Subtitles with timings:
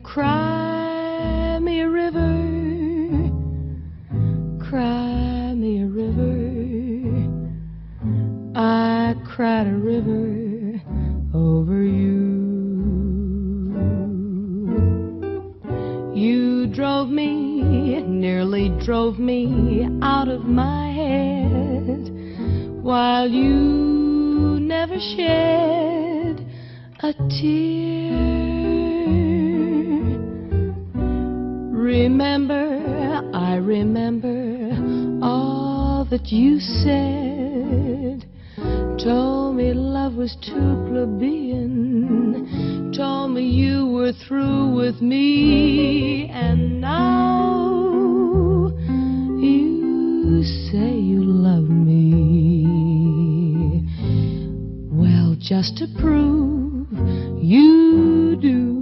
[0.00, 0.71] cry.
[55.42, 56.86] Just to prove
[57.42, 58.81] you do,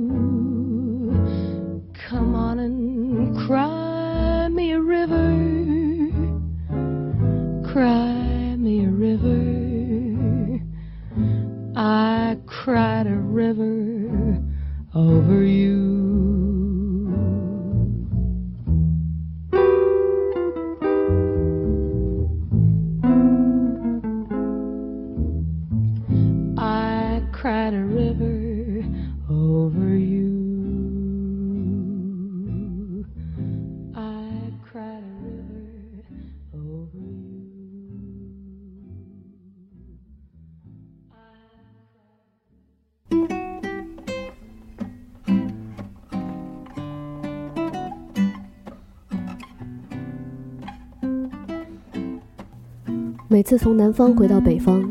[53.32, 54.84] 每次从南方回到北方，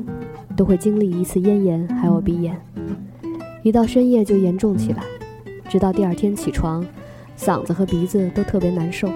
[0.55, 2.57] 都会经历一次咽炎，还有鼻炎。
[3.63, 5.03] 一到深夜就严重起来，
[5.67, 6.81] 直到第二天起床，
[7.37, 9.09] 嗓子和鼻子都特别难受。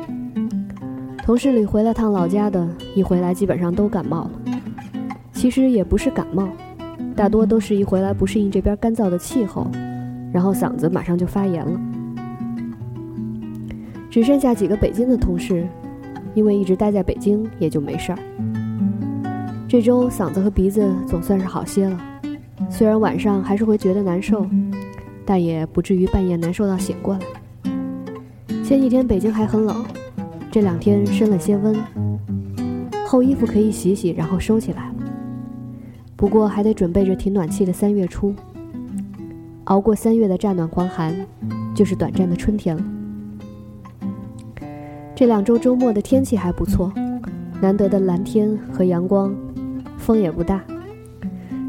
[1.19, 4.31] 同事里回了趟老家的，一回来基本上都感冒了。
[5.31, 6.49] 其实也不是感冒，
[7.15, 9.71] 大多都是一回来不适应这边干燥的气候，
[10.33, 11.79] 然后嗓子马上就发炎了。
[14.09, 15.65] 只剩下几个北京的同事，
[16.35, 18.19] 因为一直待在北京，也就没事儿。
[19.73, 21.99] 这周嗓子和鼻子总算是好些了，
[22.69, 24.45] 虽然晚上还是会觉得难受，
[25.25, 27.21] 但也不至于半夜难受到醒过来。
[28.63, 29.83] 前几天北京还很冷，
[30.51, 31.75] 这两天升了些温，
[33.07, 34.93] 厚衣服可以洗洗，然后收起来了。
[36.15, 38.31] 不过还得准备着挺暖气的三月初，
[39.63, 41.15] 熬过三月的乍暖还寒，
[41.73, 42.83] 就是短暂的春天了。
[45.15, 46.93] 这两周周末的天气还不错，
[47.59, 49.35] 难得的蓝天和阳光。
[50.03, 50.61] 风也不大，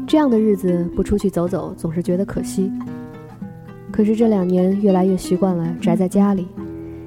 [0.05, 2.69] 这样的日子不出去走走，总是觉得可惜。
[3.91, 6.45] 可是这两年越来越习惯了宅在家里，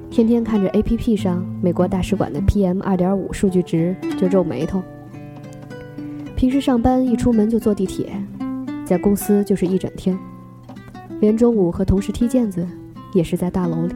[0.09, 4.81] 天天看着 APP 上美国大使馆的 PM 二点五数据值就皱眉头。
[6.35, 8.11] 平时上班一出门就坐地铁，
[8.83, 10.17] 在公司就是一整天，
[11.19, 12.67] 连中午和同事踢毽子
[13.13, 13.95] 也是在大楼里。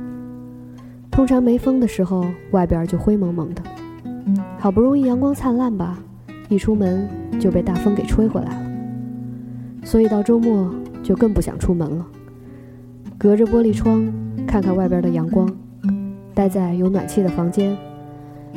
[1.10, 3.64] 通常没风的时候，外边就灰蒙蒙的，
[4.60, 5.98] 好不容易阳光灿烂吧。
[6.50, 7.08] 一出门
[7.40, 8.66] 就被大风给吹回来了，
[9.84, 12.06] 所以到周末就更不想出门了。
[13.18, 14.06] 隔着玻璃窗
[14.46, 15.50] 看看外边的阳光，
[16.34, 17.76] 待在有暖气的房间，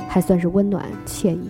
[0.08, 1.48] 还算是温暖惬意。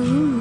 [0.00, 0.39] Ooh.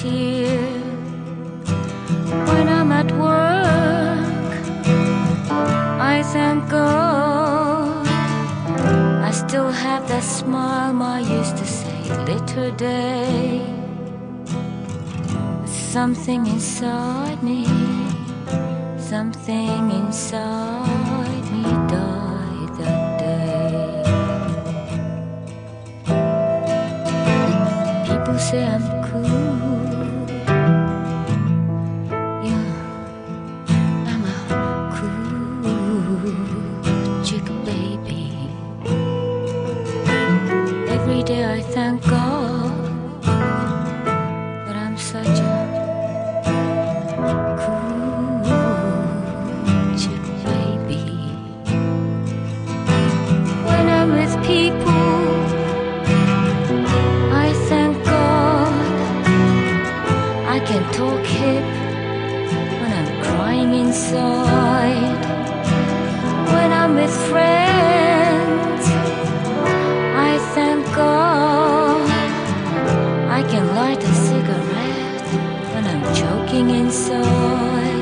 [0.00, 0.60] Trace of tear.
[2.46, 4.52] When I'm at work,
[6.00, 8.06] I thank God.
[9.24, 13.62] I still have that smile Ma used to say little day.
[15.66, 17.66] Something inside me,
[18.98, 24.02] something inside me died that day.
[28.08, 28.99] People say I'm
[60.92, 61.64] Hip
[62.80, 65.24] when I'm crying inside.
[66.52, 68.84] When I'm with friends,
[70.28, 72.10] I thank God
[73.30, 75.28] I can light a cigarette
[75.72, 77.99] when I'm choking inside.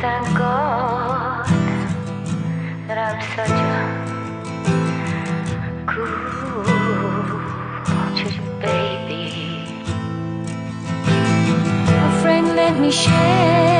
[0.00, 1.46] Thank God,
[2.88, 3.80] that I'm such a
[8.34, 9.26] you, baby.
[11.86, 13.79] A friend let me share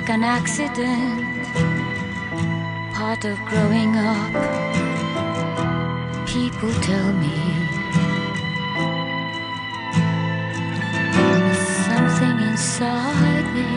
[0.00, 1.44] like an accident,
[2.94, 4.32] part of growing up
[6.24, 7.36] people tell me.
[11.88, 13.70] Something inside me,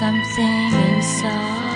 [0.00, 1.73] something inside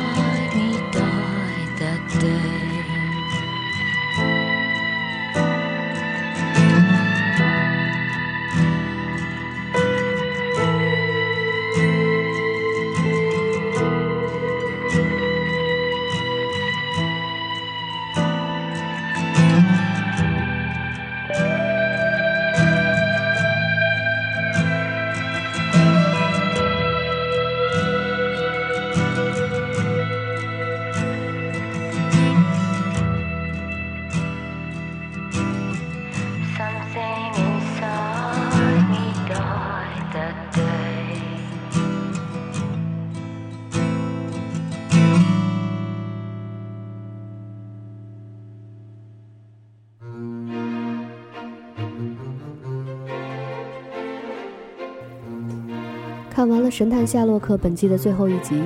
[56.71, 58.63] 神探夏洛克》本季的最后一集，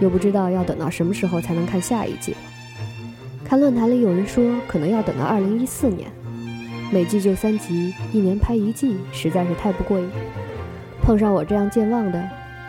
[0.00, 2.38] 又不知道要等到什么时候才能看下一季了。
[3.44, 6.10] 看论坛里有人说，可能要等到二零一四年。
[6.90, 10.08] 每季就三集，一年拍一季，实在是太不过瘾。
[11.02, 12.22] 碰上我这样健忘的，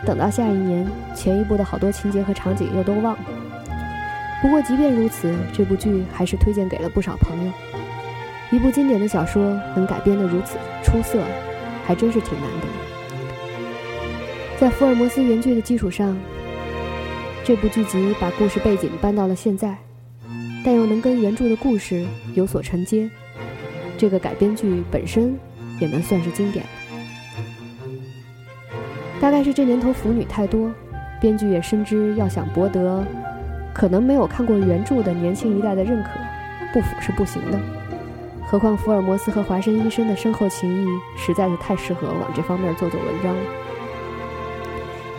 [0.04, 3.24] 等到下一年，前一部的好多情节和场景又都忘了。
[4.42, 7.52] 不过即便如此，这部剧还是推荐给了不少朋友。
[8.50, 9.42] 一部经典的小说
[9.76, 11.22] 能改编得如此出色，
[11.86, 12.89] 还真是挺难得。
[14.60, 16.14] 在福尔摩斯原剧的基础上，
[17.42, 19.74] 这部剧集把故事背景搬到了现在，
[20.62, 23.10] 但又能跟原著的故事有所承接。
[23.96, 25.34] 这个改编剧本身
[25.80, 26.62] 也能算是经典。
[29.18, 30.70] 大概是这年头腐女太多，
[31.22, 33.02] 编剧也深知要想博得
[33.72, 36.10] 可能没有看过原著的年轻一代的认可，
[36.74, 37.58] 不腐是不行的。
[38.44, 40.86] 何况福尔摩斯和华生医生的深厚情谊
[41.16, 43.42] 实在是太适合往这方面做做文章了。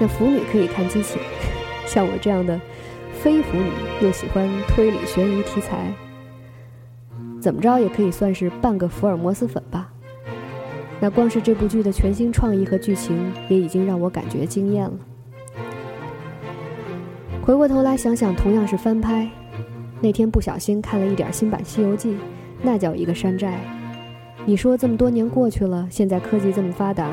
[0.01, 1.21] 那腐女可以看激情，
[1.85, 2.59] 像我这样的
[3.21, 5.93] 非腐女又喜欢推理悬疑题材，
[7.39, 9.93] 怎么着也可以算是半个福尔摩斯粉吧。
[10.99, 14.93] 那光是这部剧的全新创意和剧情，也已经让我感觉惊艳了。
[17.43, 19.29] 回过头来想想，同样是翻拍，
[19.99, 22.13] 那天不小心看了一点新版《西游记》。
[22.63, 23.59] 那叫一个山寨！
[24.47, 27.11] 你说这么多年过去了，现在科技这么发达，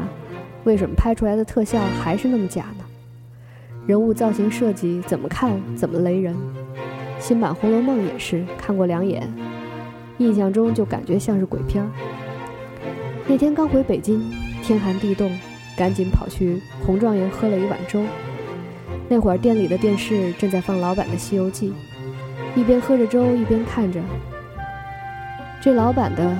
[0.65, 2.78] 为什么拍出来的特效还是那么假呢？
[3.89, 6.37] 人物造型设计怎么看怎么雷人。
[7.19, 9.27] 新版《红楼梦》也是看过两眼，
[10.19, 11.89] 印象中就感觉像是鬼片儿。
[13.27, 14.31] 那天刚回北京，
[14.63, 15.35] 天寒地冻，
[15.75, 18.05] 赶紧跑去红状元喝了一碗粥。
[19.09, 21.73] 那会儿店里的电视正在放老版的《西游记》，
[22.61, 23.99] 一边喝着粥一边看着。
[25.63, 26.37] 这老版的，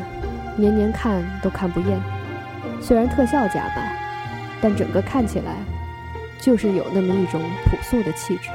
[0.55, 1.99] 年年看都看不厌。
[2.79, 3.91] 虽然特效假吧，
[4.61, 5.57] 但整个看起来，
[6.41, 8.51] 就是有那么一种朴素的气质。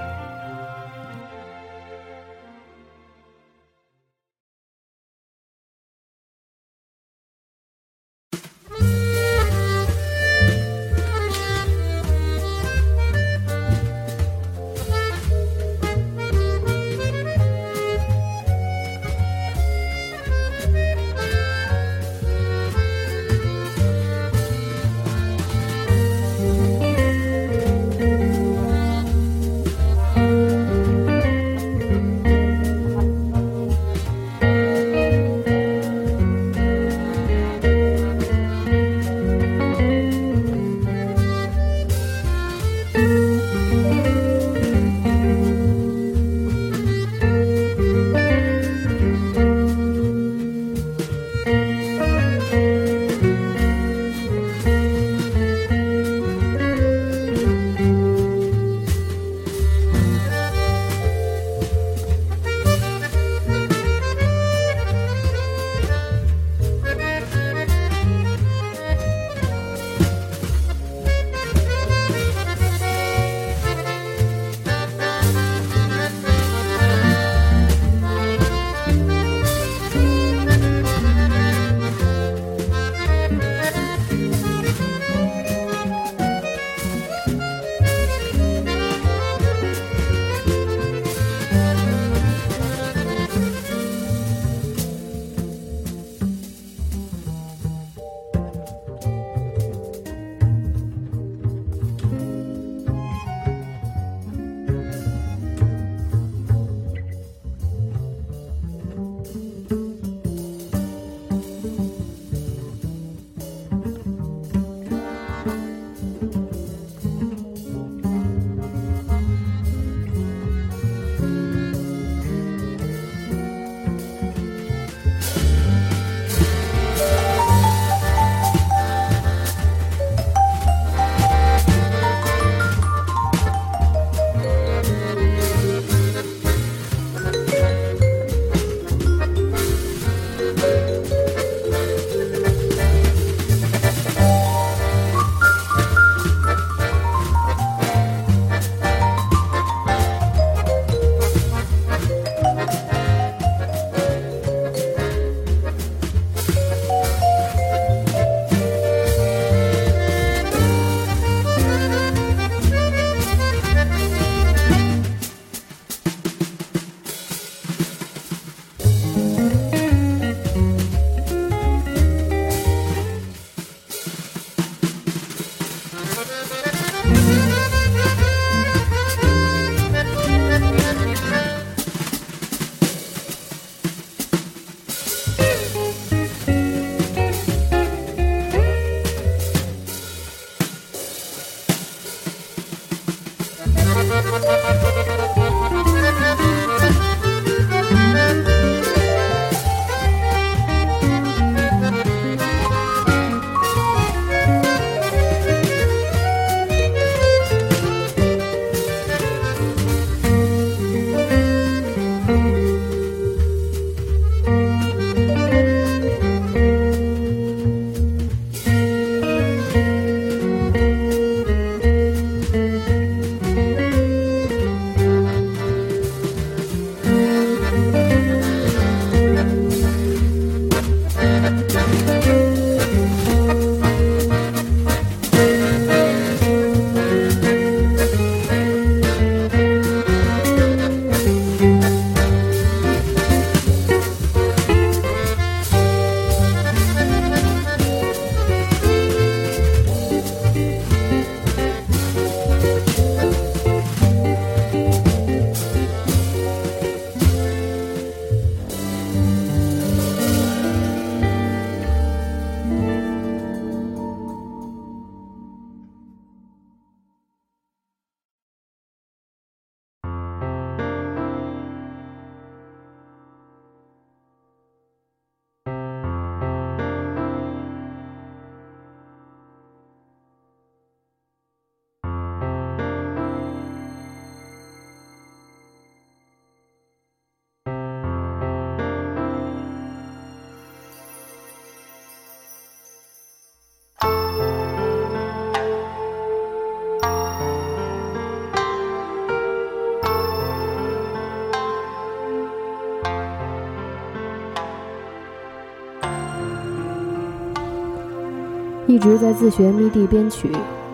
[308.94, 310.52] 一直在自学 MIDI 编曲，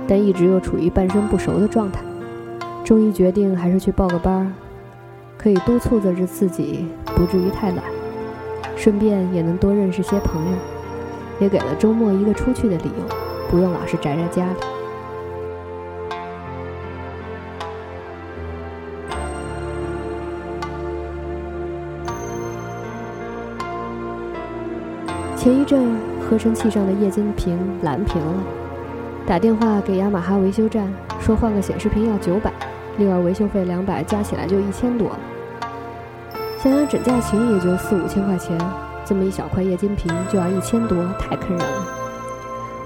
[0.08, 2.00] 但一直又处于半生不熟的状态。
[2.86, 4.48] 终于决定还是去报个班儿，
[5.38, 7.84] 可以督促着自己不至于太懒，
[8.78, 10.58] 顺便也能多认识些朋友，
[11.42, 13.16] 也给了周末一个出去的理由，
[13.52, 14.60] 不用老是宅在家里。
[25.36, 25.98] 前一阵
[26.30, 28.44] 合成器上的液晶屏蓝屏了，
[29.26, 30.88] 打电话给雅马哈维修站，
[31.20, 32.54] 说换个显示屏要九百，
[32.98, 35.20] 另外维修费两百，加起来就一千多了。
[36.60, 38.56] 想想整架琴也就四五千块钱，
[39.04, 41.88] 这么一小块液晶屏就要一千多，太坑人了。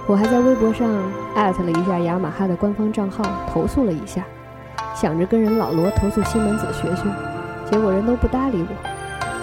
[0.07, 0.87] 我还在微博上
[1.35, 4.23] 艾特了一下雅马哈的官方账号，投诉了一下，
[4.95, 7.03] 想着跟人老罗投诉西门子学学，
[7.69, 8.89] 结果人都不搭理我。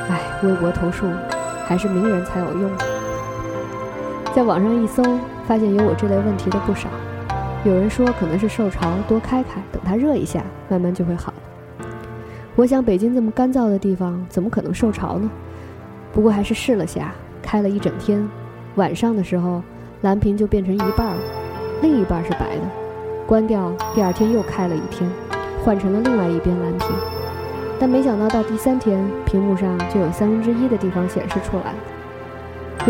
[0.09, 1.05] 唉，微博投诉
[1.67, 2.71] 还是名人才有用。
[4.35, 5.03] 在网上一搜，
[5.47, 6.89] 发现有我这类问题的不少。
[7.65, 11.87] 有人说可能是受潮，多开开，等它热一下，慢慢就会好了。
[12.55, 15.29] 我想北京这么干燥的地方，怎么可能受潮呢？
[16.13, 17.13] 不过还是试了下，
[17.43, 18.27] 开了一整天。
[18.77, 19.63] 晚上的时候，
[20.03, 21.23] 蓝屏就变成一半了，
[21.83, 22.63] 另一半是白的。
[23.27, 25.11] 关掉，第二天又开了一天，
[25.65, 26.89] 换成了另外一边蓝屏。
[27.81, 31.75] 但没想到到第三天，屏幕上就有三分之一的地方显示出来。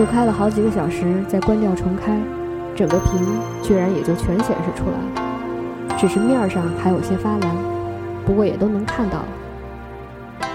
[0.00, 2.18] 又开了好几个小时，再关掉重开，
[2.74, 3.20] 整个屏
[3.62, 7.54] 居然也就全显示出来了，只是面上还有些发蓝，
[8.24, 10.48] 不过也都能看到了。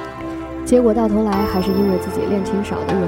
[0.66, 3.02] 结果到头来还是因为自己练琴少的缘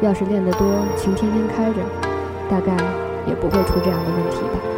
[0.00, 1.76] 故，要是练得多，琴天天开着，
[2.50, 2.72] 大概
[3.28, 4.71] 也不会出这样的问题吧。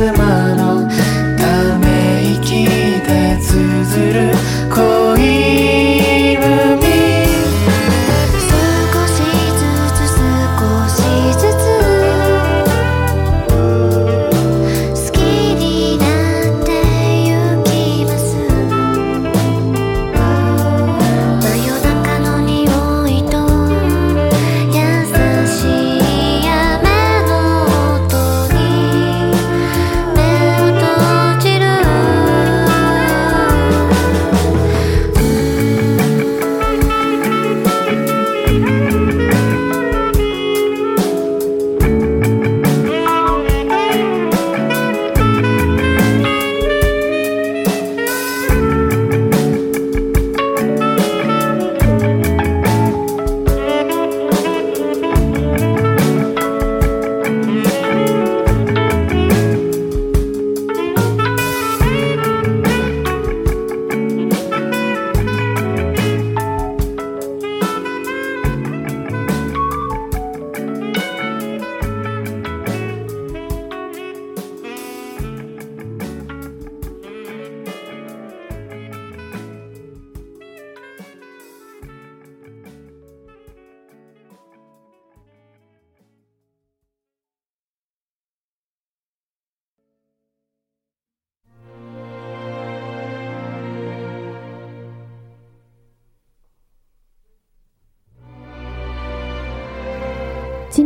[0.00, 0.29] semana.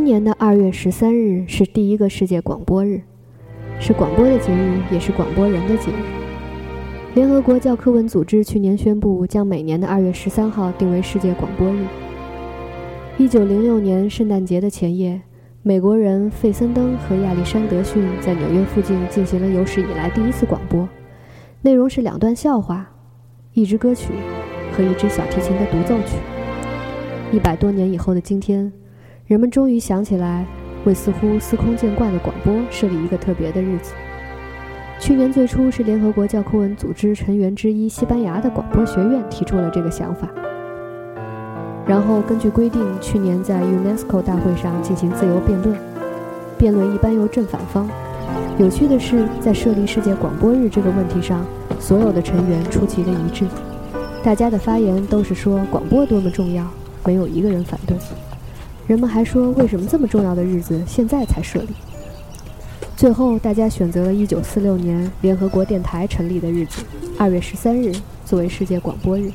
[0.05, 3.01] 今年的二月十三日是第一个世界广播日，
[3.81, 7.15] 是广播的节日，也是广播人的节日。
[7.15, 11.87] 联合国教科文组织去年宣布，将每年的二月十三号定为世界广播日。
[13.17, 15.19] 一九零六年圣诞节的前夜，
[15.63, 20.87] 美国人费森登和亚历山德逊在纽约附近进行了有史以来第一次广播，
[21.63, 22.87] 内容是两段笑话、
[23.55, 24.13] 一支歌曲
[24.77, 26.19] 和一支小提琴的独奏曲。
[27.33, 28.71] 一百多年以后的今天。
[29.27, 30.45] 人们终于想起来，
[30.85, 33.95] 为似乎司空见惯的广播设立一个特别的日子。
[35.01, 40.29] 去年最初是联合国教科文组织成员之一西班牙的广播学院提出了这个想法，
[41.87, 45.75] 然后根据规定，去年在 UNESCO 大会上进行自由辩论。
[46.59, 47.89] 辩论一般由正反方。
[48.59, 51.47] 有趣的是，在设立世界广播日这个问题上，
[51.81, 53.47] 所有的成员出奇的一致，
[54.23, 56.67] 大家的发言都是说广播多么重要，
[57.07, 57.97] 没有一个人反对。
[58.87, 61.69] 人们还说，为什么这么重要的日子现在才设立？
[62.97, 66.83] 最后，大家选择了1946年联合国电台成立的日子
[67.19, 67.93] ，2月13日
[68.27, 69.33] 作为世界广播日。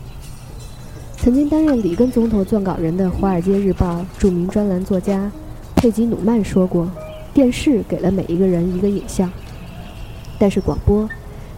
[1.18, 5.30] 曾经担任里根总统撰稿人的《华尔街日报》著名专栏作家
[5.76, 6.90] 佩吉·努曼说过
[7.34, 9.30] ：“电视给了每一个人一个影像，
[10.38, 11.10] 但是广播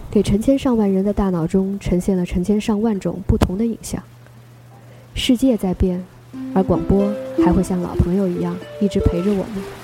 [0.09, 4.01] 给成千上万人的大脑中呈现了成千上万种不同的影像。
[5.13, 6.03] 世界在变。”
[6.53, 7.11] 而广播
[7.43, 9.80] 还会像老朋友一样，一直陪着我们。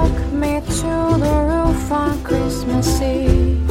[0.00, 3.69] took me to the roof on Christmas Eve.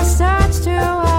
[0.00, 1.09] I starts to